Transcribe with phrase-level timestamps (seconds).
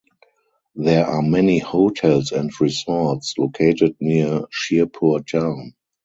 [0.73, 5.75] There are many hotels and resorts located near Shirpur town.